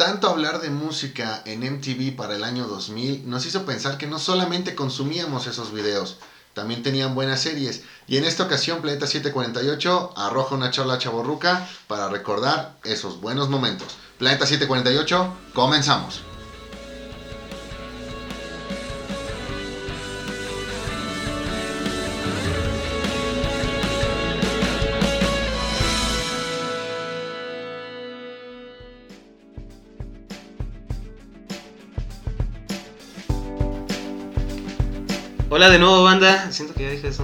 [0.00, 4.18] Tanto hablar de música en MTV para el año 2000 nos hizo pensar que no
[4.18, 6.16] solamente consumíamos esos videos,
[6.54, 7.82] también tenían buenas series.
[8.08, 13.88] Y en esta ocasión Planeta 748 arroja una charla chaborruca para recordar esos buenos momentos.
[14.16, 16.29] Planeta 748, comenzamos.
[35.60, 36.50] Hola de nuevo, banda.
[36.52, 37.22] Siento que ya dije eso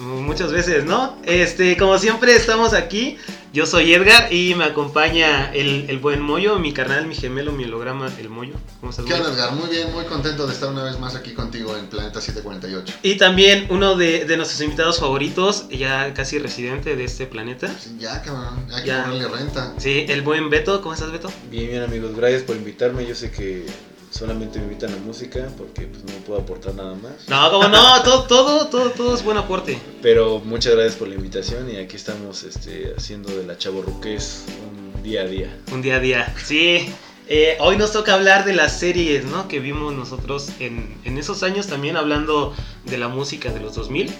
[0.00, 1.16] muchas veces, ¿no?
[1.24, 3.18] Este, como siempre, estamos aquí.
[3.52, 8.10] Yo soy Edgar y me acompaña el, buen Moyo, mi carnal, mi gemelo, mi holograma,
[8.18, 8.54] el Moyo.
[8.80, 9.52] ¿Cómo estás, ¿Qué onda, Edgar?
[9.52, 12.98] Muy bien, muy contento de estar una vez más aquí contigo en Planeta 748.
[13.04, 17.72] Y también uno de, nuestros invitados favoritos, ya casi residente de este planeta.
[17.96, 19.74] ya, cabrón, hay que ponerle renta.
[19.76, 20.82] Sí, el buen Beto.
[20.82, 21.30] ¿Cómo estás, Beto?
[21.48, 22.16] Bien, bien, amigos.
[22.16, 23.06] Gracias por invitarme.
[23.06, 23.66] Yo sé que
[24.10, 27.28] solamente me invitan a música porque pues no puedo aportar nada más.
[27.28, 29.78] No, como no, todo, todo, todo, todo es buen aporte.
[30.02, 35.02] Pero muchas gracias por la invitación y aquí estamos este, haciendo de la Chaborruqués un
[35.02, 35.58] día a día.
[35.72, 36.92] Un día a día, sí.
[37.30, 39.48] Eh, hoy nos toca hablar de las series, ¿no?
[39.48, 42.54] Que vimos nosotros en, en esos años también hablando
[42.86, 44.10] de la música de los 2000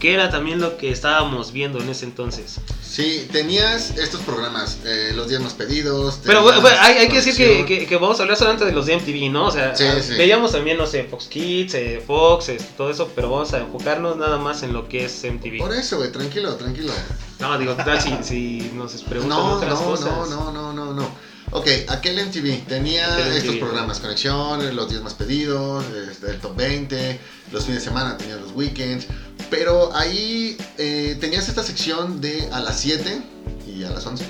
[0.00, 2.56] que era también lo que estábamos viendo en ese entonces.
[2.82, 6.18] Sí, tenías estos programas, eh, los días más pedidos.
[6.24, 9.30] Pero bueno, hay, que decir que, que, vamos a hablar solamente de los de MTV,
[9.30, 9.46] ¿no?
[9.46, 9.74] O sea,
[10.16, 14.16] veíamos también, no sé, Fox Kids, eh, Fox, este, todo eso, pero vamos a enfocarnos
[14.16, 15.58] nada más en lo que es MTV.
[15.58, 16.92] Por eso, güey, tranquilo, tranquilo.
[17.38, 20.06] No, digo, tal si, si nos preguntan no, otras no, cosas.
[20.06, 21.30] No, no, no, no, no.
[21.52, 27.18] Ok, aquel MTV tenía estos programas, Conexión, los días más pedidos, este, el top 20,
[27.50, 29.08] los fines de semana tenía los weekends,
[29.50, 33.22] pero ahí eh, tenías esta sección de a las 7
[33.66, 34.24] y a las 11,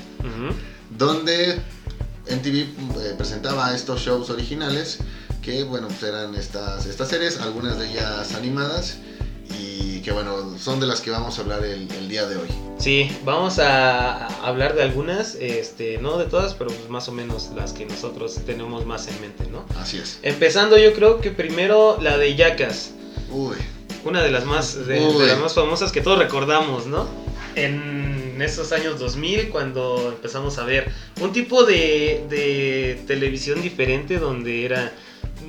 [0.91, 1.61] donde
[2.29, 4.99] MTV eh, presentaba estos shows originales
[5.43, 8.99] que, bueno, pues eran estas, estas series, algunas de ellas animadas
[9.59, 12.49] y que bueno, son de las que vamos a hablar el, día de hoy.
[12.78, 17.50] Sí, vamos a hablar de algunas, este, no de todas, pero pues más o menos
[17.55, 19.65] las que nosotros tenemos más en mente, ¿no?
[19.78, 20.19] Así es.
[20.23, 22.93] Empezando yo creo que primero la de Yacas.
[23.31, 23.56] Uy.
[24.05, 27.09] Una de las más, de, las más famosas que todos recordamos, ¿no?
[27.55, 30.91] En esos años 2000, cuando empezamos a ver
[31.21, 34.93] un tipo de, de televisión diferente donde era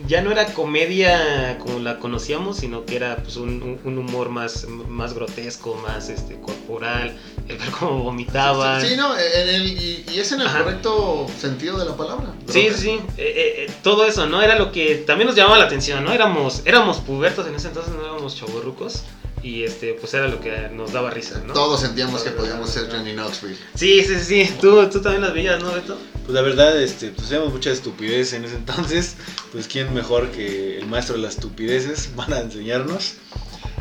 [0.08, 5.14] ya no era comedia como la conocíamos, sino que era pues, un, humor más, más
[5.14, 8.82] grotesco, más este corporal, el ver cómo vomitaban.
[8.82, 12.34] Sí, no, en el, y, es en el correcto sentido de la palabra.
[12.48, 14.42] Sí, sí, eh, eh, eh, todo eso, ¿no?
[14.42, 16.12] Era lo que también nos llamaba la atención, ¿no?
[16.12, 19.04] Éramos, éramos pubertos en ese entonces, no éramos chavorrucos
[19.44, 21.54] y este pues era lo que nos daba risa, ¿no?
[21.54, 23.58] Todos sentíamos que podíamos ser Johnny Knoxville.
[23.76, 25.98] Sí, sí, sí, ¿Tú, tú también las veías, ¿no, Beto?
[26.24, 29.16] Pues la verdad, este, pues hacíamos mucha estupidez en ese entonces,
[29.52, 33.16] pues quién mejor que el maestro de las estupideces van a enseñarnos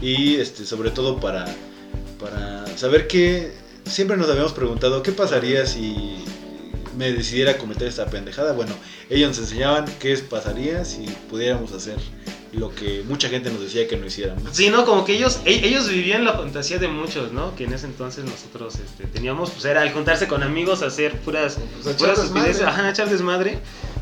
[0.01, 1.45] y este sobre todo para
[2.19, 3.53] para saber que
[3.87, 6.25] siempre nos habíamos preguntado qué pasaría si
[6.97, 8.53] me decidiera cometer esta pendejada.
[8.53, 8.75] Bueno,
[9.09, 11.97] ellos nos enseñaban qué pasaría si pudiéramos hacer
[12.53, 14.43] lo que mucha gente nos decía que no hiciéramos.
[14.53, 17.55] Sí, no, como que ellos e-, ellos vivían la fantasía de muchos, ¿no?
[17.55, 21.59] Que en ese entonces nosotros este, teníamos, pues era al juntarse con amigos, hacer puras,
[21.83, 23.59] pues, puras estupideces, ajá, echar desmadre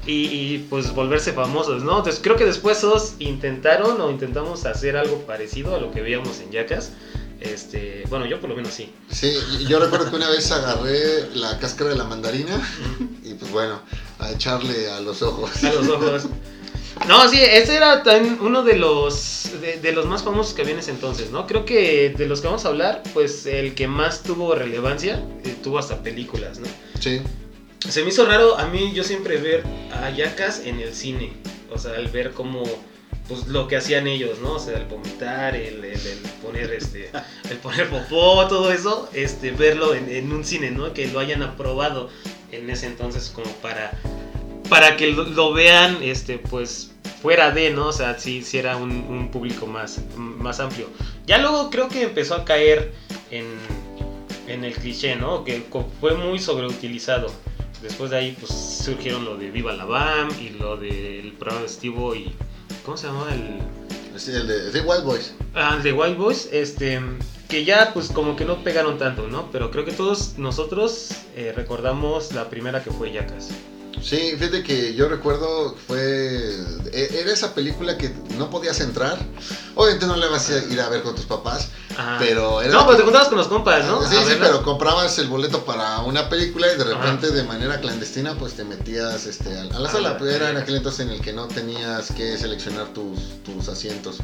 [0.06, 1.98] y, y, pues volverse famosos, ¿no?
[1.98, 6.40] Entonces creo que después todos intentaron o intentamos hacer algo parecido a lo que veíamos
[6.40, 6.92] en Yacas.
[7.40, 8.92] Este, bueno, yo por lo menos sí.
[9.10, 9.32] Sí,
[9.68, 12.60] yo recuerdo que una vez agarré la cáscara de la mandarina
[13.22, 13.80] y pues bueno,
[14.18, 15.62] a echarle a los ojos.
[15.62, 16.24] A los ojos.
[17.06, 20.80] No, sí, ese era también uno de los, de, los más famosos que había en
[20.80, 21.46] ese entonces, ¿no?
[21.46, 25.56] Creo que de los que vamos a hablar, pues el que más tuvo relevancia, eh,
[25.62, 26.66] tuvo hasta películas, ¿no?
[26.98, 27.20] Sí.
[27.88, 31.32] Se me hizo raro a mí yo siempre ver a Yacas en el cine,
[31.70, 32.64] o sea, al ver cómo
[33.28, 34.54] pues lo que hacían ellos, ¿no?
[34.54, 35.98] O sea, el vomitar, el, el,
[36.42, 37.10] poner este,
[37.50, 40.92] el poner popó, todo eso, este, verlo en, en, un cine, ¿no?
[40.94, 42.08] Que lo hayan aprobado
[42.50, 43.92] en ese entonces como para
[44.68, 46.92] para que lo, vean, este, pues,
[47.22, 47.88] fuera de, ¿no?
[47.88, 50.88] O sea, si, si era un, público más, más amplio.
[51.26, 52.92] Ya luego creo que empezó a caer
[53.30, 53.46] en,
[54.46, 55.44] en el cliché, ¿no?
[55.44, 55.64] Que
[56.00, 57.32] fue muy sobreutilizado.
[57.82, 61.68] Después de ahí, pues, surgieron lo de Viva la Bam y lo del programa de
[61.68, 62.34] Steve y...
[62.84, 63.60] ¿Cómo se llamaba el...?
[64.14, 65.34] el de The Wild Boys.
[65.54, 67.00] Ah, el de Wild Boys, este
[67.48, 69.50] que ya pues como que no pegaron tanto, ¿no?
[69.50, 73.50] Pero creo que todos nosotros eh, recordamos la primera que fue Yacas.
[74.02, 76.54] Sí, fíjate que yo recuerdo fue
[76.92, 79.18] e, era esa película que no podías entrar.
[79.74, 81.68] Obviamente no le vas a ir a ver con tus papás,
[82.18, 84.06] Pero era no, pero te juntabas con los compas, ¿no?
[84.08, 88.34] Sí, sí, pero comprabas el boleto para una película y de repente de manera clandestina
[88.34, 90.16] pues te metías este, a, la sala.
[90.18, 94.18] Pues era en aquel entonces en el que no tenías que seleccionar tus, tus asientos.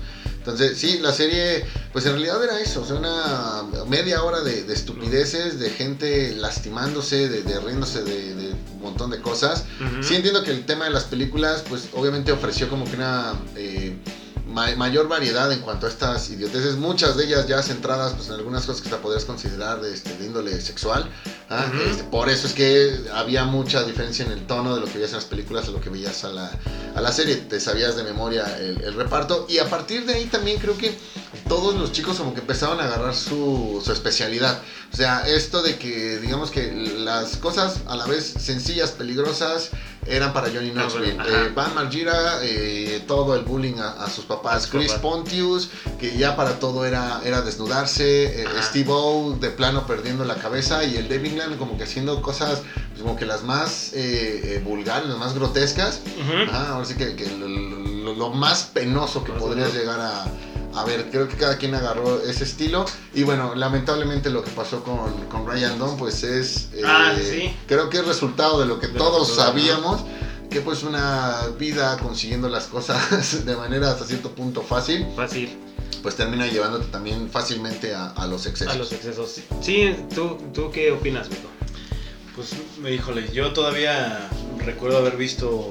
[0.45, 4.71] Entonces, sí, la serie, pues en realidad era eso, o sea, una media hora de,
[4.71, 9.65] estupideces, de gente lastimándose, de, riéndose de, un montón de cosas.
[10.03, 13.33] Sí entiendo que el tema de las películas, pues obviamente ofreció como que una...
[13.57, 13.97] Eh,
[14.55, 18.65] mayor variedad en cuanto a estas idioteces, muchas de ellas ya centradas pues, en algunas
[18.65, 21.11] cosas que te podrías considerar de, este, de índole sexual.
[21.51, 21.67] ¿ah?
[21.91, 25.11] Este, por eso es que había mucha diferencia en el tono de lo que veías
[25.11, 26.51] en las películas a lo que veías a la,
[26.95, 27.37] a la serie.
[27.37, 30.97] Te sabías de memoria el, reparto y a partir de ahí también creo que
[31.49, 34.61] todos los chicos como que empezaron a agarrar su, su especialidad.
[34.93, 39.71] O sea, esto de que digamos que las cosas a la vez sencillas, peligrosas,
[40.07, 41.17] eran para Johnny Knoxville.
[41.27, 44.67] Eh, Van Margira, eh, todo el bullying a, sus papás.
[44.67, 48.43] Chris Pontius, que ya para todo era, era desnudarse.
[48.43, 50.85] Eh, Steve O de plano perdiendo la cabeza.
[50.85, 53.93] Y el David England como que haciendo cosas pues, como que las más
[54.65, 56.01] vulgares, las más grotescas.
[56.53, 60.27] ahora sí que, lo, más penoso que podrías llegar a
[60.75, 62.85] a ver, creo que cada quien agarró ese estilo.
[63.15, 66.71] Y bueno, lamentablemente lo que pasó con, con Ryan Dunn, pues es.
[66.85, 67.57] ah, eh, sí.
[67.67, 70.05] Creo que es resultado de lo que todos sabíamos.
[70.51, 75.07] Que pues una vida consiguiendo las cosas de manera hasta cierto punto fácil.
[75.17, 75.57] Fácil.
[76.03, 78.75] Pues termina llevándote también fácilmente a, los excesos.
[78.75, 79.41] A los excesos.
[79.63, 81.49] Sí, ¿tú, tú qué opinas, Beto?
[82.37, 82.51] Pues,
[82.93, 84.29] híjole, yo todavía
[84.65, 85.71] recuerdo haber visto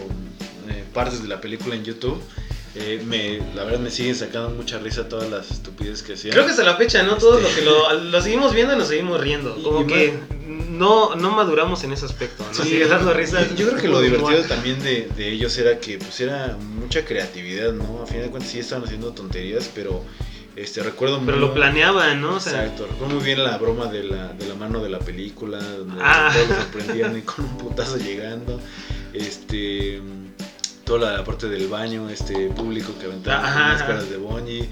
[0.70, 2.22] eh, partes de la película en YouTube
[2.75, 6.34] eh, me, la verdad me siguen sacando mucha risa todas las estupideces que hacían.
[6.34, 7.18] Creo que hasta la fecha, ¿no?
[7.18, 9.56] Todo lo que lo, seguimos viendo y nos seguimos riendo.
[9.62, 10.14] Como que
[10.48, 12.64] no, no maduramos en ese aspecto, ¿no?
[12.64, 13.48] sigue dando risa.
[13.56, 17.74] Yo, creo que lo divertido también de, de, ellos era que pues era mucha creatividad,
[17.74, 18.02] ¿no?
[18.02, 20.04] A fin de cuentas sí estaban haciendo tonterías, pero
[20.56, 22.36] este recuerdo Pero lo planeaban, ¿no?
[22.36, 26.00] exacto, recuerdo muy bien la broma de la, de la mano de la película, donde
[26.00, 26.31] ah.
[26.31, 28.60] todos los sorprendían con un putazo llegando.
[29.14, 30.02] Este
[30.84, 34.70] toda la parte del baño este público que aventaba en las escuelas de Bonnie.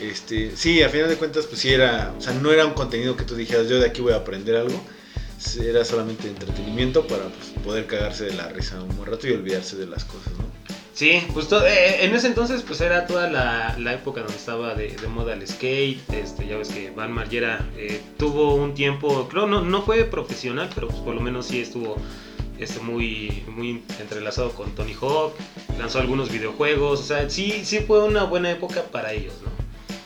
[0.00, 3.16] Este, sí, a final de cuentas, pues sí era, o sea, no era un contenido
[3.16, 4.82] que tú dijeras, yo de aquí voy a aprender algo.
[5.60, 9.76] Era solamente entretenimiento para pues, poder cagarse de la risa un buen rato y olvidarse
[9.76, 10.52] de las cosas, ¿no?
[10.94, 14.88] Sí, pues eh, en ese entonces pues era toda la, la época donde estaba de,
[14.88, 19.46] de, moda el skate, este, ya ves que Van Margera eh, tuvo un tiempo, creo
[19.46, 21.96] no, no fue profesional, pero pues por lo menos sí estuvo
[22.62, 25.34] este, muy, muy entrelazado con Tony Hawk,
[25.78, 29.62] lanzó algunos videojuegos, o sea, sí, sí fue una buena época para ellos, ¿no?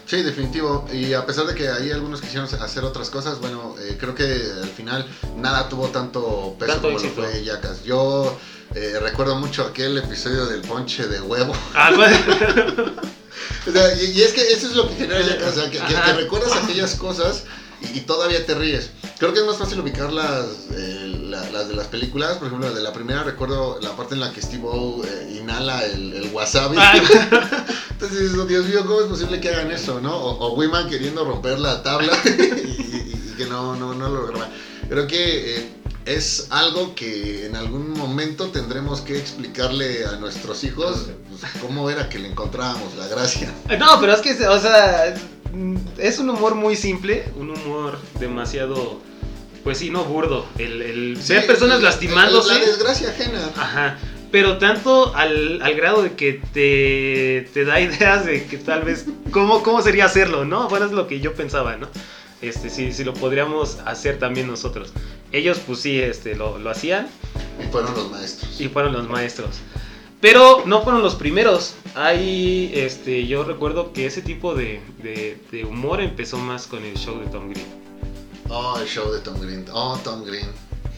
[0.06, 0.86] Sí, definitivo.
[0.92, 4.24] Y a pesar de que ahí algunos quisieron hacer otras cosas, bueno, eh, creo que
[4.24, 5.04] al final
[5.36, 7.82] nada tuvo tanto peso como lo fue Yacas.
[7.82, 8.38] Yo
[8.74, 11.52] eh, recuerdo mucho aquel episodio del ponche de huevo.
[11.74, 11.90] Ah,
[13.66, 15.80] o sea, y, es que eso es lo que genera Yacas, o sea, que,
[16.12, 17.42] recuerdas aquellas cosas
[17.92, 18.90] y, todavía te ríes.
[19.18, 21.15] Creo que es más fácil ubicar las, eh,
[21.52, 22.36] las de las películas.
[22.38, 25.38] Por ejemplo, la de la primera recuerdo la parte en la que Steve O eh,
[25.40, 26.76] inhala el, wasabi.
[26.78, 26.94] Ah.
[27.90, 30.14] Entonces, Dios mío, ¿cómo es posible que hagan eso, no?
[30.14, 34.50] O, o Wiman queriendo romper la tabla y, que no, no, no lo lograban.
[34.88, 35.68] Creo que eh,
[36.06, 42.08] es algo que en algún momento tendremos que explicarle a nuestros hijos pues, cómo era
[42.08, 43.52] que le encontrábamos la gracia.
[43.78, 45.14] No, pero es que, o sea,
[45.98, 49.00] es un humor muy simple, un humor demasiado
[49.66, 50.46] pues sí, no burdo.
[50.58, 52.54] El, el ver personas lastimándose.
[52.54, 53.50] La desgracia ajena.
[53.56, 53.98] Ajá.
[54.30, 59.64] Pero tanto al, grado de que te, te, da ideas de que tal vez, ¿cómo,
[59.64, 60.44] ¿cómo sería hacerlo?
[60.44, 60.68] ¿No?
[60.68, 61.88] Bueno, es lo que yo pensaba, ¿no?
[62.42, 64.92] Este, sí, sí lo podríamos hacer también nosotros.
[65.32, 67.08] Ellos, pues sí, este, lo, lo hacían.
[67.60, 68.60] Y fueron los maestros.
[68.60, 69.56] Y fueron los maestros.
[70.20, 71.74] Pero no fueron los primeros.
[71.96, 76.96] Hay, este, yo recuerdo que ese tipo de, de, de humor empezó más con el
[76.96, 77.85] show de Tom Green.
[78.48, 79.64] Oh, el show de Tom Green.
[79.72, 80.46] Oh, Tom Green.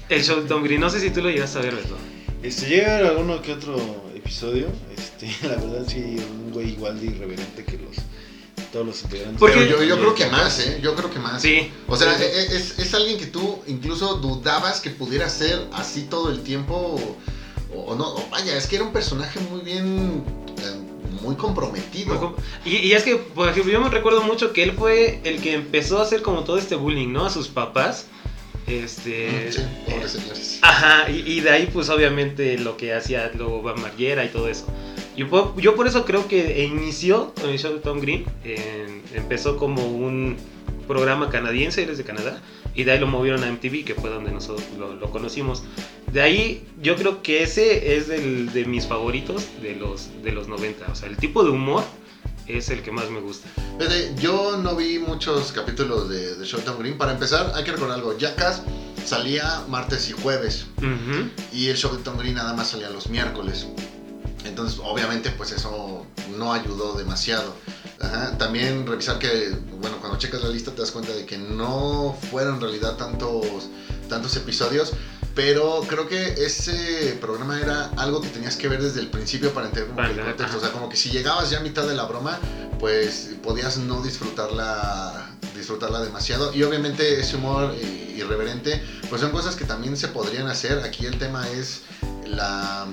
[0.09, 0.81] El show de Tom Green.
[0.81, 1.97] No sé si tú lo llegas a ver, Beto.
[2.43, 3.76] Este, llega a ver alguno que otro
[4.14, 4.69] episodio.
[4.97, 7.97] Este, la verdad, sí, un güey igual de irreverente que los
[8.73, 9.38] todos los integrantes.
[9.38, 10.78] Porque yo, yo creo que más, ¿eh?
[10.83, 11.40] Yo creo que más.
[11.40, 11.71] Sí.
[11.87, 16.43] O sea, es, es, alguien que tú incluso dudabas que pudiera ser así todo el
[16.43, 16.99] tiempo.
[17.75, 20.25] O, no, vaya, es que era un personaje muy bien
[21.22, 22.37] muy comprometido.
[22.64, 25.98] y, es que, por ejemplo, yo me recuerdo mucho que él fue el que empezó
[25.98, 27.26] a hacer como todo este bullying, ¿no?
[27.26, 28.06] A sus papás.
[28.66, 29.50] Este.
[29.50, 30.04] Sí, eh,
[30.62, 34.66] Ajá, y, de ahí, pues obviamente lo que hacía luego Van Marguera y todo eso.
[35.16, 38.25] Yo, yo por eso creo que inició de Tom Green.
[39.14, 40.37] empezó como un
[40.87, 42.40] programa canadiense, él es de Canadá
[42.78, 45.64] y de ahí lo movieron a MTV, que fue donde nosotros lo, conocimos.
[46.12, 50.47] De ahí yo creo que ese es el de mis favoritos de los, de los
[50.47, 50.87] 90.
[50.88, 51.82] O sea, el tipo de humor
[52.47, 53.49] es el que más me gusta.
[54.20, 56.99] Yo no vi muchos capítulos de, de Showtime Green.
[56.99, 58.16] Para empezar, hay que recordar algo.
[58.16, 58.62] Jackass
[59.04, 60.68] salía martes y jueves.
[61.52, 63.66] Y el show de Tom Green nada más salía los miércoles.
[64.44, 66.06] Entonces, obviamente, pues eso
[66.37, 67.56] no ayudó demasiado.
[68.38, 69.50] También revisar que,
[69.81, 73.69] bueno, cuando checas la lista te das cuenta de que no fueron en realidad tantos,
[74.09, 74.93] tantos episodios.
[75.35, 79.67] Pero creo que ese programa era algo que tenías que ver desde el principio para
[79.67, 80.57] entender el contexto.
[80.57, 82.38] O sea, como que si llegabas ya a mitad de la broma,
[82.81, 86.52] pues podías no disfrutarla, disfrutarla demasiado.
[86.55, 87.73] Y obviamente ese humor
[88.17, 90.81] irreverente, pues son cosas que también se podrían hacer.
[90.81, 91.83] Aquí el tema es
[92.26, 92.87] la,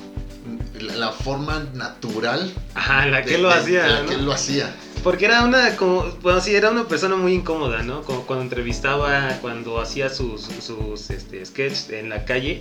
[0.80, 2.54] la forma natural.
[2.76, 3.88] Ajá, la que lo hacía.
[3.88, 4.76] La que lo hacía.
[5.06, 8.02] Porque era una, como, bueno, sí, era una persona muy incómoda, ¿no?
[8.02, 12.58] Como cuando entrevistaba, cuando hacía sus, sus este, sketches en la calle.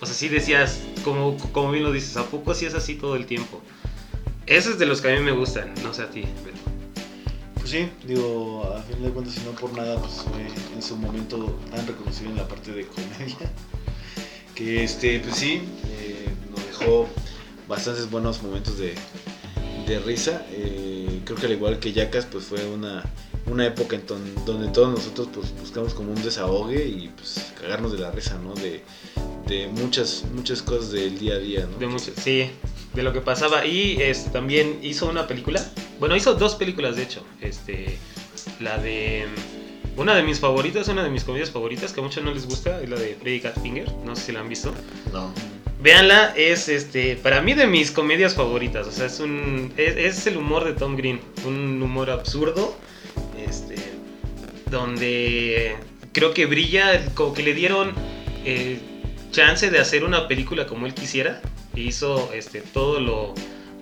[0.00, 3.14] O sea, sí decías, como, como bien lo dices, ¿a poco sí es así todo
[3.14, 3.60] el tiempo?
[4.46, 6.24] Ese es de los que a mí me gustan, no sé a ti.
[7.56, 10.24] Pues sí, digo, a fin de cuentas, si no por nada, pues
[10.74, 13.36] en su momento tan reconocido en la parte de comedia.
[14.54, 17.06] Que este, pues sí, eh, nos dejó
[17.68, 18.94] bastantes buenos momentos de,
[19.86, 20.46] de risa.
[20.50, 20.91] Eh,
[21.24, 23.02] creo que al igual que Yacas, pues fue una,
[23.46, 24.06] una época en
[24.44, 28.54] donde todos nosotros pues buscamos como un desahogue y pues cagarnos de la risa, ¿no?
[28.54, 28.82] De,
[29.46, 31.78] de muchas, muchas cosas del día a día, ¿no?
[31.78, 32.50] De muchas, sí,
[32.94, 33.66] de lo que pasaba.
[33.66, 35.64] Y este, también hizo una película,
[35.98, 37.24] bueno, hizo dos películas de hecho.
[37.40, 37.98] Este,
[38.60, 39.26] la de...
[39.94, 42.80] Una de mis favoritas, una de mis comedias favoritas que a muchos no les gusta,
[42.80, 44.72] es la de Freddy Finger no sé si la han visto.
[45.12, 45.30] No.
[45.82, 48.86] Véanla, es este, para mí de mis comedias favoritas.
[48.86, 49.72] O sea, es un.
[49.76, 51.20] Es, el humor de Tom Green.
[51.44, 52.76] Un humor absurdo.
[53.36, 53.74] Este.
[54.70, 55.76] Donde
[56.12, 57.04] creo que brilla.
[57.14, 57.92] Como que le dieron
[58.44, 58.78] eh,
[59.32, 61.42] chance de hacer una película como él quisiera.
[61.74, 63.34] E hizo este, todo lo.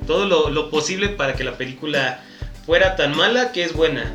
[0.07, 2.25] Todo lo, lo posible para que la película
[2.65, 4.11] fuera tan mala que es buena.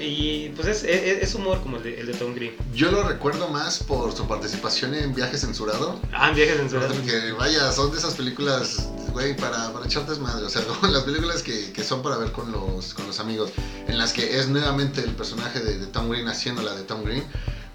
[0.00, 2.54] Y pues es, humor como el de, el de, Tom Green.
[2.72, 6.00] Yo lo recuerdo más por su participación en Viaje Censurado.
[6.12, 6.94] Ah, en Viaje Censurado.
[7.04, 10.46] Que vaya, son de esas películas, güey, para, para echarte madre.
[10.46, 13.50] O sea, las películas que, que, son para ver con los, con los amigos.
[13.86, 17.24] En las que es nuevamente el personaje de, Tom Green haciendo la de Tom Green.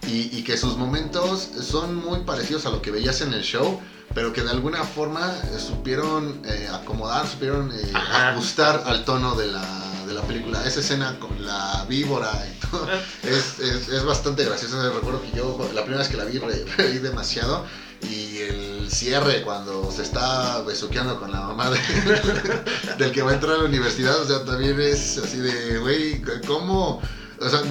[0.08, 3.80] Y, y, que sus momentos son muy parecidos a lo que veías en el show,
[4.14, 9.52] pero que de alguna forma supieron eh, acomodar, supieron eh, ajustar al tono de de
[9.52, 9.83] la
[10.24, 10.66] película.
[10.66, 12.88] Esa escena con la víbora y todo
[13.24, 14.90] es, es, bastante graciosa.
[14.90, 17.66] Recuerdo que yo la primera vez que la vi reí demasiado
[18.10, 21.72] y el cierre cuando se está besuqueando con la mamá
[22.98, 26.22] del que va a entrar a la universidad, o sea, también es así de, güey,
[26.46, 27.02] ¿cómo?
[27.40, 27.62] O sea,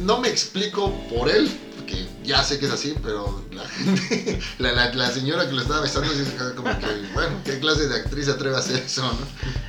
[0.00, 1.50] no me explico por él,
[1.86, 6.08] que ya sé que es así, pero la gente, la, señora que lo estaba besando,
[6.56, 9.18] como que, bueno, ¿qué clase de actriz atreve a hacer eso, no?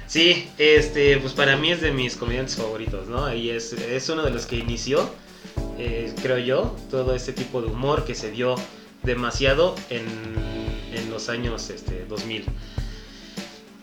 [0.08, 3.34] Sí, este, pues para mí es de mis comediantes favoritos, ¿no?
[3.34, 5.10] Y es, es uno de los que inició,
[5.78, 8.56] eh, creo yo, todo este tipo de humor que se dio
[9.04, 10.06] demasiado en,
[10.94, 12.46] en los años este, 2000.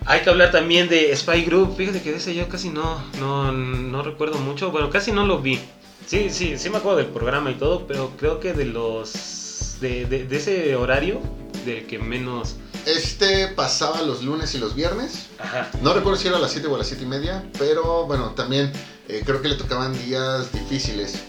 [0.07, 1.77] Hay que hablar también de Spy Group.
[1.77, 4.71] Fíjate que de ese yo casi no, no, no recuerdo mucho.
[4.71, 5.59] Bueno, casi no lo vi.
[6.07, 9.77] Sí, sí, sí me acuerdo del programa y todo, pero creo que de los.
[9.81, 11.21] de, de, ese horario,
[11.65, 12.57] del que menos.
[12.87, 15.27] Este pasaba los lunes y los viernes.
[15.39, 15.71] Ajá.
[15.81, 18.35] No recuerdo si era a las 7 o a las 7 y media, pero bueno,
[18.35, 18.71] también
[19.09, 21.23] eh, creo que le tocaban días difíciles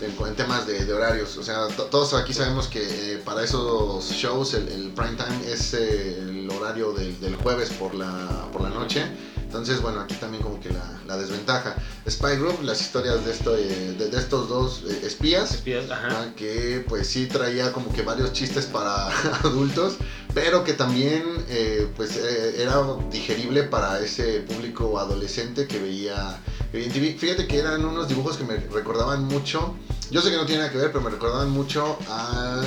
[0.00, 1.36] en, temas de, horarios.
[1.36, 5.74] O sea, todos aquí sabemos que eh, para esos shows el, el prime time es
[5.74, 9.04] eh, el horario del, del, jueves por la, por la noche.
[9.50, 11.74] Entonces, bueno, aquí también como que la, desventaja.
[12.08, 16.32] Spy Group, las historias de, esto, eh, de, estos dos eh, espías, espías ajá.
[16.36, 19.08] que pues sí traía como que varios chistes para
[19.42, 19.96] adultos,
[20.34, 22.76] pero que también eh, pues era
[23.10, 26.40] digerible para ese público adolescente que veía,
[26.70, 29.74] Fíjate que eran unos dibujos que me recordaban mucho,
[30.12, 32.62] yo sé que no tiene nada que ver, pero me recordaban mucho a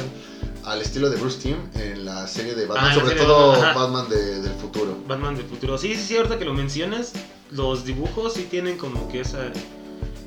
[0.65, 4.53] al estilo de Bruce Timm en la serie de Batman, ah, sobre todo Batman del
[4.53, 4.97] futuro.
[5.07, 5.77] Batman del futuro.
[5.77, 7.13] Sí, sí, sí, ahorita que lo mencionas,
[7.51, 9.51] los dibujos sí tienen como que esa,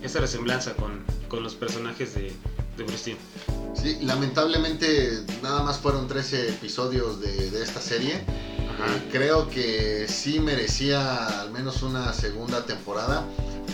[0.03, 2.33] esa resemblanza con, con los personajes de,
[2.77, 3.17] de Bruce Timm.
[3.75, 8.15] Sí, lamentablemente nada más fueron 13 episodios de, de esta serie.
[8.15, 13.25] Eh, creo que sí merecía al menos una segunda temporada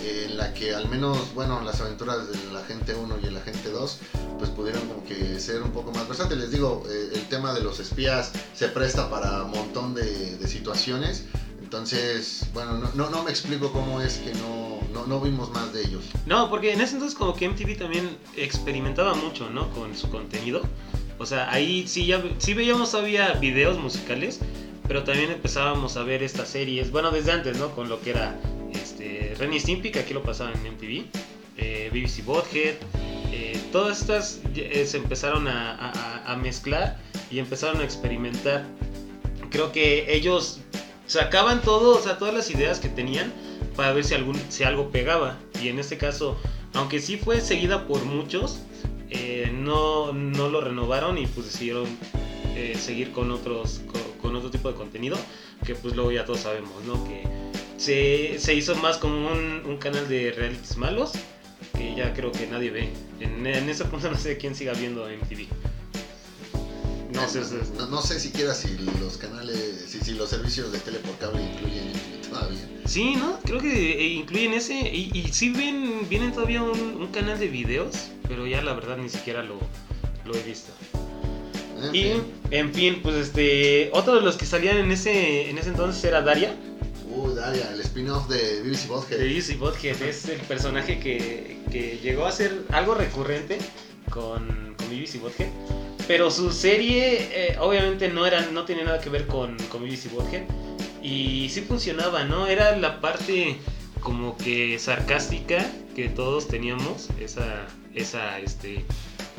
[0.03, 3.99] en la que al menos, bueno, las aventuras del agente 1 y el agente 2
[4.39, 6.45] pues pudieron como que ser un poco más versátiles.
[6.45, 11.25] Les digo, eh, el tema de los espías se presta para un montón de, situaciones.
[11.63, 15.83] Entonces, bueno, no, no, me explico cómo es que no, no, no, vimos más de
[15.83, 16.05] ellos.
[16.27, 19.71] No, porque en ese entonces como que MTV también experimentaba mucho, ¿no?
[19.71, 20.63] Con su contenido.
[21.19, 24.41] O sea, ahí sí, ya, sí veíamos todavía videos musicales,
[24.89, 27.71] pero también empezábamos a ver estas series, bueno, desde antes, ¿no?
[27.75, 28.39] Con lo que era
[29.43, 31.05] este, Renny Stimpy, que aquí lo pasaban en MTV,
[31.57, 32.75] eh, BBC Bothead,
[33.33, 36.99] eh, todas estas eh, se empezaron a, mezclar
[37.31, 38.65] y empezaron a experimentar.
[39.51, 40.61] Creo que ellos
[41.07, 43.33] sacaban todo, o sea, todas las ideas que tenían
[43.77, 45.39] para ver si, algún, si algo pegaba.
[45.63, 46.39] Y en este caso,
[46.73, 48.61] aunque sí fue seguida por muchos,
[49.53, 51.87] no, no lo renovaron y pues decidieron
[52.79, 53.83] seguir con otros
[54.23, 55.19] con otro tipo de contenido
[55.67, 57.05] que pues luego ya todos sabemos, ¿no?
[57.05, 57.25] Que
[57.83, 61.13] se, se hizo más como un, un canal de realities malos
[61.77, 62.89] que ya creo que nadie ve.
[63.21, 65.47] En, en ese punto no sé quién siga viendo MTV.
[67.13, 67.41] No, sé,
[67.77, 68.69] no, no sé siquiera si
[69.01, 72.69] los canales, si, si los servicios de tele por cable incluyen MTV todavía.
[72.87, 73.39] Sí, ¿no?
[73.45, 74.75] Creo que eh, incluyen ese.
[74.81, 77.95] Y, y sí ven, vienen todavía un, un canal de videos,
[78.29, 79.59] pero ya la verdad ni siquiera lo,
[80.25, 80.73] lo he visto.
[81.83, 82.23] En Y, fin.
[82.51, 83.91] en fin, pues este.
[83.93, 86.57] Otro de los que salían en ese, en ese entonces era Daria.
[87.23, 89.21] Uh, Daria, el spin-off de BBC Bothead.
[89.97, 90.11] De.
[90.11, 93.59] Es el personaje que, que llegó a ser algo recurrente
[94.11, 95.49] con, con BBC Bothead.
[96.09, 100.11] Pero su serie, eh, obviamente, no, era, no tenía nada que ver con, con BBC
[100.13, 100.43] Bothead.
[101.01, 102.49] Y sí funcionaba, ¿no?
[102.49, 103.57] Era la parte
[104.01, 105.65] como que sarcástica
[105.95, 107.09] que todos teníamos.
[107.21, 108.85] Esa, esa, este.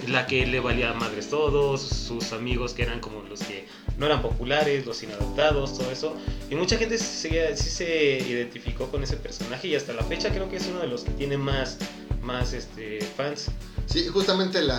[0.07, 4.21] La que le valía madres todos, sus amigos que eran como los que no eran
[4.21, 6.15] populares, los inadaptados, todo eso.
[6.50, 10.50] Y mucha gente se, sí se identificó con ese personaje y hasta la fecha creo
[10.50, 11.77] que es uno de los que tiene más,
[12.21, 13.51] más este, fans.
[13.85, 14.77] Sí, justamente la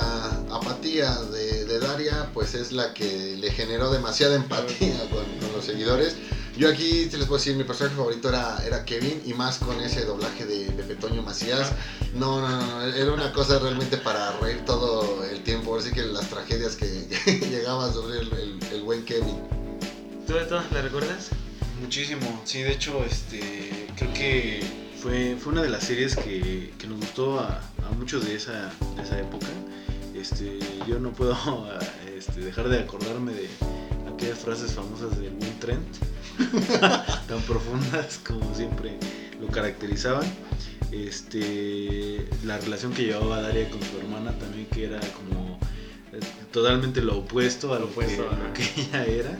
[0.51, 6.17] apatía de, Daria, pues es la que le generó demasiada empatía con los seguidores.
[6.57, 9.81] Yo aquí, te les puedo decir, mi personaje favorito era, era Kevin, y más con
[9.81, 11.73] ese doblaje de Pepe Toño Macías.
[12.15, 15.77] No, no, no, era una cosa realmente para reír todo el tiempo.
[15.77, 19.37] Así que las tragedias que, que llegaban sobre el, el- el buen Kevin.
[20.29, 21.31] ¿Tú, tú la recuerdas?
[21.81, 24.63] Muchísimo, sí, de hecho, este, creo que
[25.03, 28.73] fue, fue una de las series que, que nos gustó a, a muchos de esa,
[28.97, 29.49] de esa época.
[30.15, 31.37] Este, yo no puedo
[32.17, 33.49] este, dejar de acordarme de
[34.15, 35.85] aquellas frases famosas de Will Trent,
[37.29, 38.99] tan profundas como siempre
[39.41, 40.27] lo caracterizaban.
[40.93, 45.59] Este, la relación que llevaba Daria con su hermana también, que era como
[46.13, 46.21] eh,
[46.53, 48.45] totalmente lo opuesto a Lo opuesto, que, ajá.
[48.47, 49.39] lo que ella era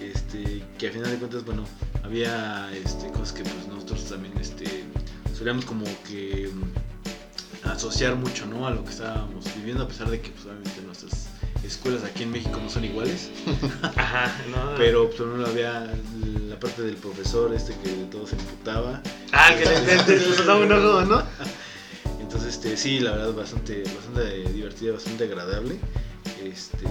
[0.00, 1.64] este, que a final de cuentas, bueno,
[2.02, 4.84] había este, cosas que pues nosotros también este,
[5.36, 6.87] solíamos como que mm,
[7.72, 8.66] asociar mucho, ¿no?
[8.66, 11.28] A lo que estábamos viviendo, a pesar de que pues obviamente nuestras
[11.64, 13.30] escuelas aquí en México no son iguales,
[13.96, 14.74] Ajá, no.
[14.76, 15.92] pero pues no había
[16.48, 19.02] la parte del profesor este que de todo se imputaba.
[19.32, 21.22] Ah, que le, soltaba un ojo, ¿no?
[22.20, 25.78] Entonces, este, sí, la verdad, bastante, bastante divertida, bastante agradable.
[26.44, 26.84] Este,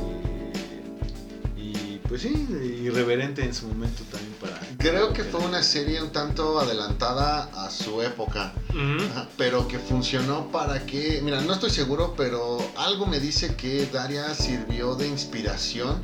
[1.55, 2.47] y pues sí,
[2.83, 4.33] irreverente en su momento también.
[4.77, 8.53] Creo que fue una serie un tanto adelantada a su época.
[8.69, 9.03] Ujú.
[9.11, 13.87] Ajá, pero que funcionó para que, mira, no estoy seguro, pero algo me dice que
[13.87, 16.03] Daria sirvió de inspiración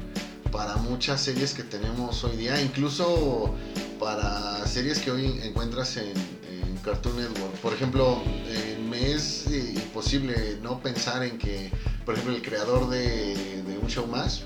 [0.51, 3.53] para muchas series que tenemos hoy día, incluso
[3.99, 6.13] para series que hoy encuentras en,
[6.49, 7.53] en Cartoon Network.
[7.61, 11.71] Por ejemplo, eh, me es eh, imposible no pensar en que,
[12.05, 14.43] por ejemplo, el creador de, de Un Show Más,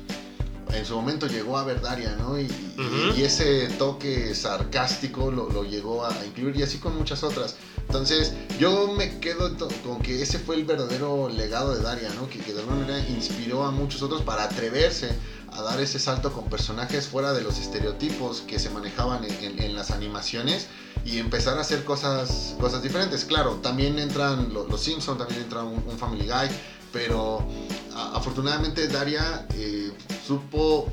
[0.73, 2.39] en su momento llegó a ver Daria, ¿no?
[2.39, 3.17] Y, Ujú.
[3.17, 7.55] y ese toque sarcástico lo, lo llegó a incluir y así con muchas otras.
[7.79, 12.27] Entonces, yo me quedo con que ese fue el verdadero legado de Daria, ¿no?
[12.29, 15.09] Que, que de alguna manera inspiró a muchos otros para atreverse
[15.51, 19.61] a dar ese salto con personajes fuera de los estereotipos que se manejaban en, en-
[19.61, 20.67] en las animaciones
[21.05, 23.23] y empezar a hacer cosas, cosas diferentes.
[23.23, 26.49] Claro, también entran lo- los Simpsons, también entra un, un Family Guy,
[26.91, 27.45] pero
[27.93, 29.91] a- afortunadamente Daria eh,
[30.25, 30.91] supo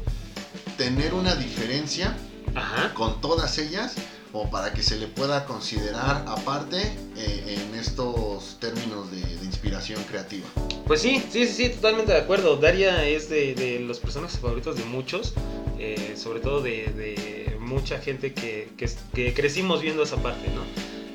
[0.77, 2.17] tener una diferencia
[2.55, 2.93] Ajá.
[2.95, 3.95] con todas ellas
[4.33, 6.81] como para que se le pueda considerar aparte
[7.17, 10.47] eh, en estos términos de, de inspiración creativa.
[10.89, 12.57] Pues sí, sí, sí, sí, totalmente de acuerdo.
[12.57, 15.35] Daria es de, de los personajes favoritos de muchos,
[15.79, 20.63] eh, sobre todo de, de mucha gente que, que, que crecimos viendo esa parte, ¿no?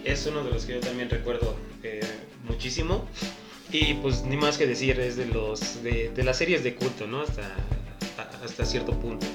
[0.09, 1.99] Es uno de los que yo también recuerdo eh,
[2.47, 3.05] muchísimo.
[3.71, 7.05] Y pues ni más que decir, es de los de, de las series de culto,
[7.07, 7.21] ¿no?
[7.21, 7.55] Hasta,
[8.43, 9.25] hasta cierto punto.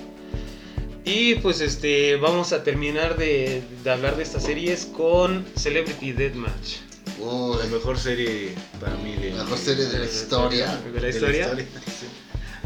[1.05, 6.77] Y pues este vamos a terminar de, de hablar de estas series con Celebrity Deathmatch.
[7.21, 9.31] Uy, La mejor serie para mí de...
[9.31, 10.81] la mejor serie de la historia.
[10.93, 11.55] ¿De la historia?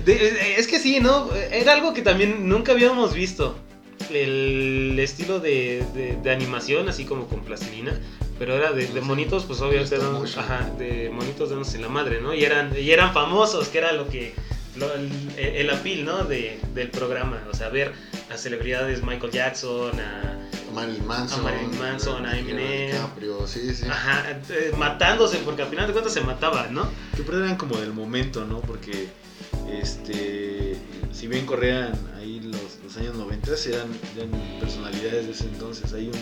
[0.07, 1.31] De- es que sí, ¿no?
[1.35, 3.59] Era algo que también nunca habíamos visto.
[4.11, 8.01] El estilo de, de- de animación, así como con plastilina.
[8.39, 12.21] Pero era de, de monitos, pues obviamente eran, ajá, de monitos dándose en la madre,
[12.21, 12.33] ¿no?
[12.35, 14.35] Y eran, y eran famosos, que era lo que.
[14.77, 16.25] lo- el, el appeal, ¿no?
[16.25, 17.43] De, del programa.
[17.51, 17.93] O sea, ver
[18.31, 20.39] a celebridades Michael Jackson, a
[20.73, 21.41] Marilyn Manson.
[21.41, 22.93] A Marilyn Manson, a Eminem.
[22.93, 23.87] DiCaprio, sí, sí.
[23.91, 26.89] Ajá, eh, matándose, porque al final de cuentas se mataban, ¿no?
[27.17, 28.61] Que pero eran como del momento, ¿no?
[28.61, 29.09] Porque,
[29.73, 30.77] este,
[31.13, 35.93] si bien corrían ahí los, los años 90, eran, eran personalidades de ese entonces.
[35.93, 36.15] Hay un,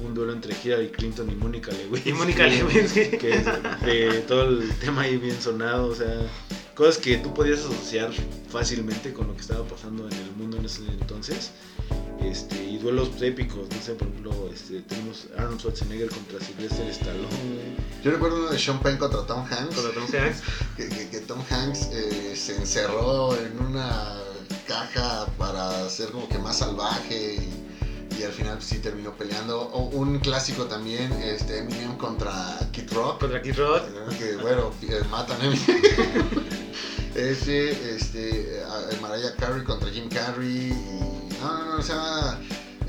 [0.00, 2.10] un duelo entre Hillary Clinton y Mónica Lewinsky.
[2.10, 3.16] Y Mónica Lewinsky.
[3.18, 3.44] Que es
[3.82, 6.20] de todo el tema ahí bien sonado, o sea,
[6.74, 8.10] cosas que tú podías asociar
[8.50, 11.50] fácilmente con lo que estaba pasando en el mundo en ese entonces.
[12.22, 17.76] Este, y duelos épicos, no sé, por ejemplo, este, tenemos Arnold Schwarzenegger contra Sylvester Stallone.
[18.02, 19.74] Yo recuerdo uno de Sean Penn contra Tom Hanks.
[19.76, 20.42] Contra Tom Hanks.
[20.76, 24.14] Que, que- que Tom Hanks eh, se encerró en una
[24.66, 27.65] caja para ser como que más salvaje y,
[28.18, 29.60] y al final sí terminó peleando.
[29.72, 33.20] O un clásico también, este, Eminem contra Kid Rock.
[33.20, 33.82] Contra Kid Rock.
[34.18, 36.46] Que bueno, eh, matan a Eminem.
[37.14, 38.62] Ese, este,
[39.00, 40.68] Mariah Carey contra Jim Carrey.
[40.68, 42.38] Y, no, no, no, o sea,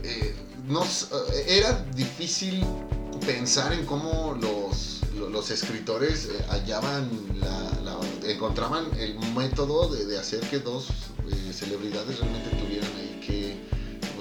[0.04, 0.36] eh,
[0.68, 2.66] no eh, era difícil
[3.26, 7.10] pensar en cómo los, lo- los escritores eh, hallaban,
[7.40, 10.88] la, la- encontraban el método de, de hacer que dos
[11.30, 13.77] eh, celebridades realmente tuvieran ahí que,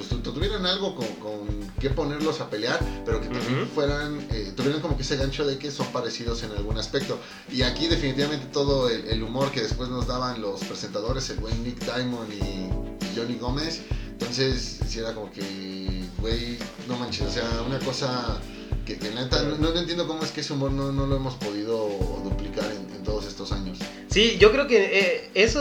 [0.08, 1.46] tuvieran algo con, con
[1.80, 3.70] que ponerlos a pelear, pero que también Ujú.
[3.74, 7.18] fueran, eh, tuvieran como que ese gancho de que son parecidos en algún aspecto.
[7.52, 11.62] Y aquí definitivamente todo el, el humor que después nos daban los presentadores, el buen
[11.64, 17.30] Nick Diamond y, y Johnny Gómez, entonces sí era como que, güey, no manches, o
[17.30, 18.40] sea, una cosa
[18.84, 21.34] que, que neta, no, no entiendo cómo es que ese humor no, no lo hemos
[21.34, 21.88] podido
[22.24, 23.78] duplicar en, en todos estos años.
[24.08, 25.60] Sí, yo creo que eh, eso,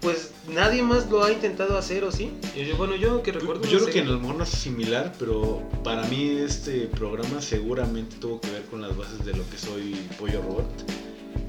[0.00, 2.30] pues nadie más lo ha intentado hacer, ¿o sí?
[2.56, 3.62] Yo- yo- bueno, yo que recuerdo.
[3.64, 3.92] Yo no creo sé.
[3.92, 8.50] que a lo mejor no es similar, pero para mí este programa seguramente tuvo que
[8.50, 10.66] ver con las bases de lo que soy Pollo Robot.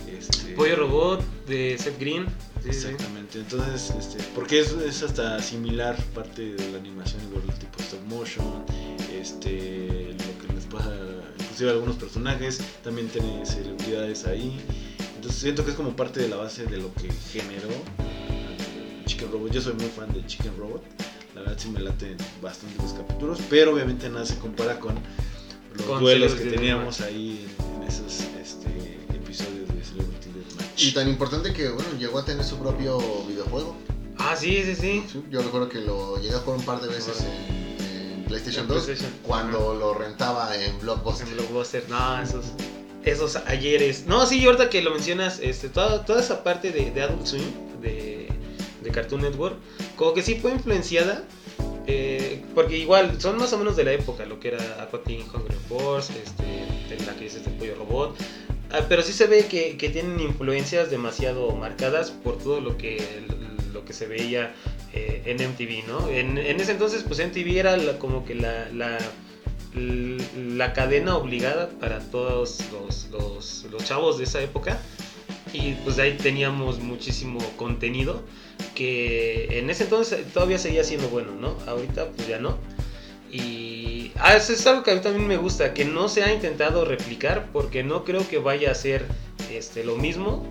[0.07, 2.25] Este, Pollo Robot de Seth Green.
[2.63, 2.87] Sí, sí.
[2.87, 8.01] Exactamente, entonces, este, porque es, es hasta similar parte de la animación igual tipo stop
[8.09, 8.65] motion,
[9.17, 10.93] este, lo que les pasa,
[11.39, 14.59] inclusive a algunos personajes, también tiene celebridades ahí,
[15.15, 17.69] entonces siento que es como parte de la base de lo que generó
[19.09, 20.83] Chicken Robot, yo soy muy fan de Chicken Robot,
[21.33, 24.93] la verdad sí me laten bastante los capítulos, pero obviamente nada se compara con
[25.75, 28.69] los Con duelos que teníamos ahí en, en esos este,
[29.15, 30.83] episodios de Celebrity Deathmatch.
[30.83, 33.75] Y tan importante que, bueno, llegó a tener su propio videojuego.
[34.19, 35.03] Ah, sí, sí, sí.
[35.11, 38.65] Sí, Yo recuerdo que lo llegué a jugar un par de veces en, en PlayStation
[38.65, 39.11] En 2 PlayStation.
[39.23, 41.27] cuando lo rentaba en Blockbuster.
[41.27, 42.45] En Blockbuster, no, esos,
[43.05, 44.05] esos ayeres.
[44.05, 47.43] No, sí, ahorita que lo mencionas, este, toda, toda esa parte de, de Adult Swim,
[47.81, 48.08] de,
[48.89, 49.55] de Cartoon Network,
[49.95, 51.23] como que sí fue influenciada,
[51.87, 55.21] eh, porque igual son más o menos de la época, lo que era Aqua Teen
[55.21, 58.15] Hunger Force, este, la que dices de Pollo Robot.
[58.71, 63.01] Ah, pero sí se ve que, que tienen influencias demasiado marcadas por todo lo que,
[63.73, 64.53] lo que se veía
[64.93, 66.07] eh, en MTV, ¿no?
[66.09, 68.99] En, en ese entonces, pues MTV era la- como que la, la,
[69.75, 74.79] la cadena obligada para todos los, los, los chavos de esa época.
[75.53, 78.23] Y pues ahí teníamos muchísimo contenido
[78.75, 81.55] que en ese entonces todavía seguía siendo bueno, ¿no?
[81.67, 82.57] Ahorita pues ya no.
[83.31, 86.33] Y ah, eso es algo que a mí también me gusta, que no se ha
[86.33, 89.05] intentado replicar porque no creo que vaya a ser
[89.51, 90.45] este, lo mismo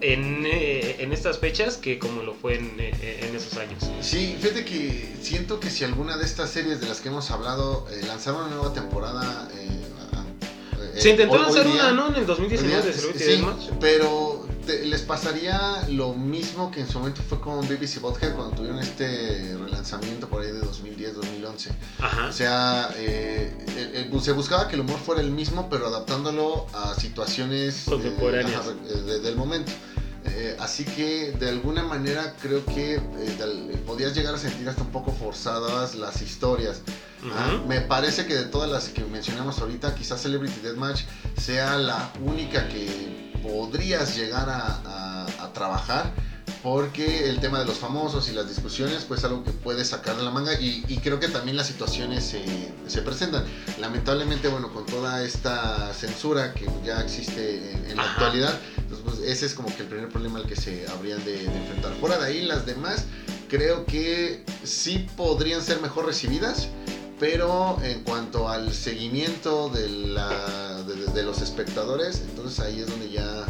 [0.00, 3.84] en, eh, en estas fechas que como lo fue en, eh, en esos años.
[4.00, 7.86] Sí, fíjate que siento que si alguna de estas series de las que hemos hablado
[7.90, 9.48] eh, lanzaron una nueva temporada.
[10.92, 12.08] Eh, a- eh, Se intentó día- una, ¿no?
[12.08, 16.80] En el 2019 hoy día, de Celebrity sí, pero te- les pasaría lo mismo que
[16.80, 21.70] en su momento fue con BBC Bothead cuando tuvieron este relanzamiento por ahí de 2010-2011.
[22.00, 22.28] Ajá.
[22.28, 26.66] O sea, eh, el- el- se buscaba que el humor fuera el mismo, pero adaptándolo
[26.72, 28.60] a situaciones eh, Contemporáneas.
[28.60, 29.72] ajá, eh, de- del momento.
[30.24, 33.00] Eh, así que de alguna manera creo que eh,
[33.38, 36.80] del- podías llegar a sentir hasta un poco forzadas las historias.
[37.24, 37.66] Ah, Ujú.
[37.68, 41.02] Me parece que de todas las que mencionamos ahorita, quizás Celebrity Deathmatch
[41.40, 46.12] sea la única que podrías llegar a, a- a trabajar.
[46.62, 50.22] Porque el tema de los famosos y las discusiones, pues algo que puedes sacar de
[50.22, 52.44] la manga y, y creo que también las situaciones se,
[52.86, 53.44] se presentan.
[53.80, 58.60] Lamentablemente, bueno, con toda esta censura que ya existe en, en la actualidad,
[59.24, 61.92] ese es como que el primer problema al que se habrían de, enfrentar.
[62.00, 63.04] Fuera de ahí, las demás
[63.48, 66.68] creo que sí podrían ser mejor recibidas,
[67.18, 73.46] pero en cuanto al seguimiento de, la, de los espectadores, entonces ahí es donde ya,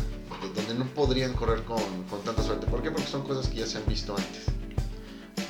[0.54, 2.66] donde no podrían correr con, con tanta suerte.
[2.66, 2.90] ¿Por qué?
[2.90, 4.61] Porque son cosas que ya se han visto antes.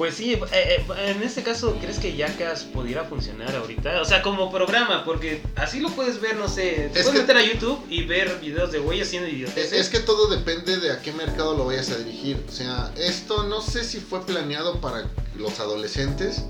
[0.03, 0.85] Pues sí, eh, eh,
[1.17, 4.03] en este caso, ¿crees que Jackass pudiera funcionar ahorita?
[4.03, 7.19] O sea, como programa, porque así lo puedes ver, no sé, te Es puedes que-
[7.21, 9.73] meter a YouTube y ver videos de güey haciendo Es, idioteces.
[9.75, 12.45] es que todo depende de a qué mercado lo vayas a dirigir.
[12.49, 16.47] O sea, esto no sé si fue planeado para los adolescentes,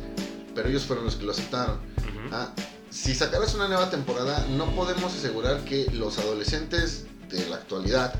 [0.55, 1.79] pero ellos fueron los que lo aceptaron.
[2.33, 2.55] Ah,
[2.89, 8.15] si sacaras una nueva temporada, no podemos asegurar que los adolescentes de la actualidad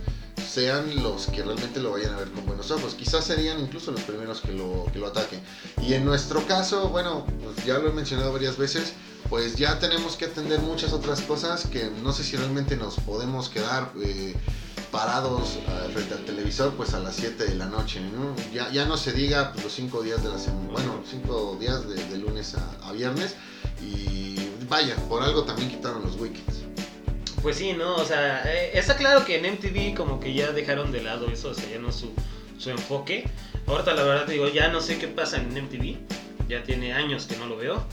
[0.53, 2.95] sean los que realmente lo vayan a ver con buenos ojos.
[2.95, 5.41] Quizás serían incluso los primeros que lo, que lo ataquen.
[5.81, 8.93] Y en nuestro caso, bueno, pues ya lo he mencionado varias veces,
[9.31, 13.49] pues ya tenemos que atender muchas otras cosas que no sé si realmente nos podemos
[13.49, 14.35] quedar eh,
[14.91, 18.01] parados eh, frente al televisor pues a las 7 de la noche.
[18.01, 18.37] ¿no?
[18.53, 21.89] Ya, ya no se diga pues, los 5 días de la semana, bueno, 5 días
[21.89, 23.37] de, de lunes a, a viernes.
[23.81, 24.37] Y
[24.69, 26.62] vaya, por algo también quitaron los weekends.
[27.43, 27.97] Pues sí, ¿no?
[27.97, 31.51] O sea, eh, está claro que en MTV como que ya dejaron de lado eso,
[31.51, 32.13] o sea, ya no su,
[32.57, 33.25] su enfoque.
[33.67, 35.97] Ahorita la verdad te digo, ya no sé qué pasa en MTV,
[36.49, 37.85] ya tiene años que no lo veo,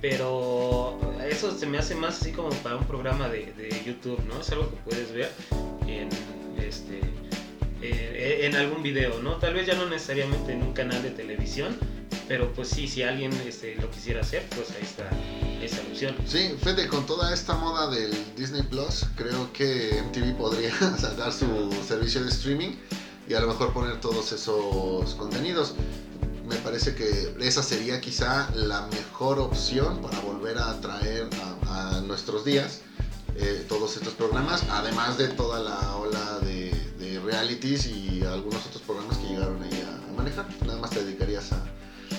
[0.00, 4.40] pero eso se me hace más así como para un programa de, de YouTube, ¿no?
[4.40, 5.30] Es algo que puedes ver
[5.86, 6.08] en,
[6.62, 7.00] este,
[7.82, 9.36] eh, en algún video, ¿no?
[9.36, 11.76] Tal vez ya no necesariamente en un canal de televisión,
[12.28, 15.08] pero pues sí, si alguien este, lo quisiera hacer, pues ahí está
[15.62, 16.16] esa opción.
[16.26, 21.70] Sí, Fede, con toda esta moda del Disney Plus, creo que MTV podría sacar su
[21.86, 22.76] servicio de streaming
[23.28, 25.74] y a lo mejor poner todos esos contenidos.
[26.46, 31.28] Me parece que esa sería quizá la mejor opción para volver a traer
[31.66, 32.82] a, a nuestros días
[33.36, 38.82] eh, todos estos programas, además de toda la ola de, de, realities y algunos otros
[38.82, 40.46] programas que llegaron ahí a, manejar.
[40.64, 41.64] Nada más te dedicarías a,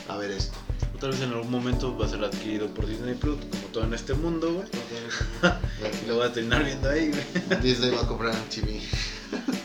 [0.07, 0.57] a ver esto.
[0.93, 3.83] O tal vez en algún momento va a ser adquirido por Disney Plus, como todo
[3.83, 4.67] en este mundo, güey.
[6.03, 7.61] y lo va a terminar viendo ahí, güey.
[7.61, 8.81] Disney va a comprar TV.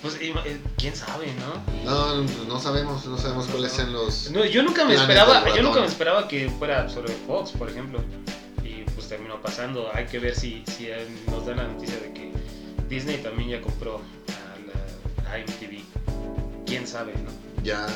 [0.02, 1.84] Pues eh, quién sabe, ¿no?
[1.84, 4.30] No, no sabemos, no sabemos cuáles sean los.
[4.30, 8.00] No, yo nunca me esperaba, yo nunca me esperaba que fuera sobre Fox, por ejemplo.
[8.64, 9.90] Y pues terminó pasando.
[9.92, 10.88] Hay que ver si, si
[11.30, 12.32] nos dan la noticia de que
[12.88, 15.82] Disney también ya compró a, la, a MTV.
[16.64, 17.62] Quién sabe, ¿no?
[17.62, 17.86] Ya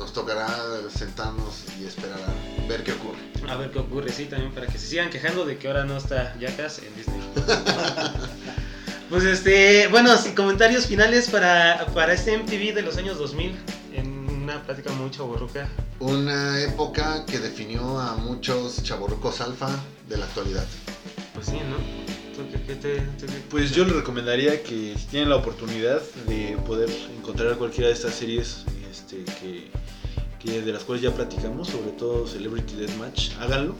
[0.00, 0.48] nos tocará
[0.88, 3.18] sentarnos y esperar a ver qué ocurre.
[3.48, 5.98] A ver qué ocurre, sí, también para que se sigan quejando de que ahora no
[5.98, 7.20] está Jackass en Disney.
[9.10, 13.54] pues este, bueno, comentarios finales para, para este MTV de los años 2000
[13.94, 15.68] en una plática muy chaborruca.
[15.98, 19.68] Una época que definió a muchos chaborrucos alfa
[20.08, 20.66] de la actualidad.
[21.34, 21.76] Pues sí, ¿no?
[22.50, 26.88] ¿Qué, qué te, te, pues yo les recomendaría que si tienen la oportunidad de poder
[27.18, 29.70] encontrar cualquiera de estas series este, que,
[30.42, 33.74] que de las cuales ya platicamos, sobre todo Celebrity Deathmatch, háganlo.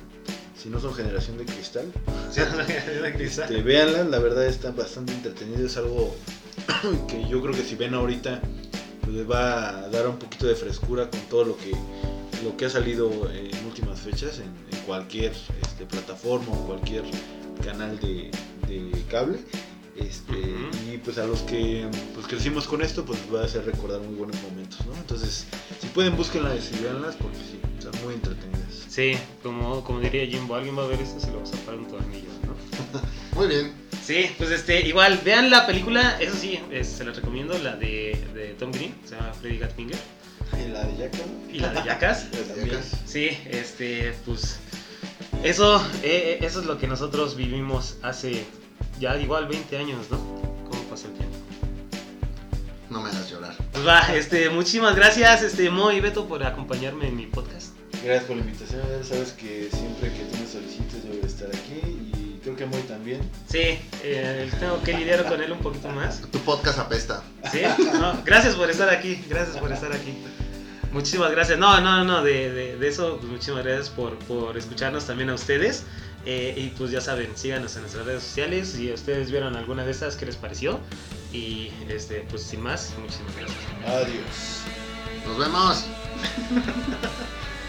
[0.57, 1.91] Si no son generación de cristal,
[3.19, 6.15] este, véanla, la verdad está bastante entretenido, es algo
[7.09, 8.43] que yo creo que si ven ahorita
[9.01, 11.73] pues les va a dar un poquito de frescura con todo lo que
[12.45, 17.05] lo que ha salido en últimas fechas en, en cualquier este, plataforma o cualquier
[17.65, 18.31] canal de,
[18.67, 19.39] de cable.
[19.97, 20.33] Este.
[20.93, 24.15] Y pues a los que pues crecimos con esto, pues va a hacer recordar muy
[24.15, 24.95] buenos momentos, ¿no?
[24.95, 25.47] Entonces,
[25.95, 28.61] pueden, búsquenlas y veanlas porque sí, están muy entretenidas.
[28.89, 31.75] Sí, como, como diría Jimbo, alguien va a ver esto se lo va a zafar
[31.77, 33.39] un tornillo, ¿no?
[33.39, 33.73] Muy bien.
[34.05, 38.19] Sí, pues este, igual, vean la película, eso sí, es- se la recomiendo, la de,
[38.35, 39.99] de Tom Green, se llama Freddy Got Finger,
[40.59, 41.19] ¿Y la de Yaka?
[41.53, 42.27] y la de Jackass.
[42.49, 42.81] También.
[43.07, 44.59] Sí, este, pues
[45.45, 48.45] eso, eh, eso es lo que nosotros vivimos hace
[48.99, 50.19] ya igual 20 años, ¿no?
[53.73, 57.75] Pues va, este, muchísimas gracias, este, Mo y Beto por acompañarme en mi podcast.
[58.05, 58.83] Gracias por la invitación.
[58.89, 62.57] Ya sabes que siempre que tú me solicites yo voy a estar aquí y creo
[62.57, 63.21] que Moy también.
[63.49, 66.21] Sí, eh, tengo que lidiar con él un poquito más.
[66.23, 67.23] Tu podcast apesta.
[67.51, 67.61] Sí,
[68.01, 70.15] no, gracias por estar aquí, gracias por estar aquí.
[70.93, 71.59] Muchísimas gracias.
[71.59, 75.35] No, no, no, de, de, de eso, pues muchísimas gracias por, por escucharnos también a
[75.35, 75.85] ustedes.
[76.27, 78.69] Eh, y pues ya saben, síganos en nuestras redes sociales.
[78.69, 80.81] Si ustedes vieron alguna de estas, ¿qué les pareció?
[81.33, 83.59] Y este, pues sin más, muchísimas gracias.
[83.87, 84.63] Adiós.
[85.27, 85.85] Nos vemos.